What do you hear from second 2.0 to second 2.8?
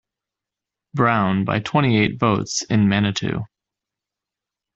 votes